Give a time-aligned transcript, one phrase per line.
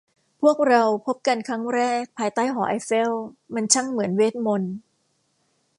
[0.41, 3.11] พวกเราพบกันครั้งแรกภายใต้หอไอเฟล
[3.53, 4.75] มันช่างเหมือนเวทมนตร์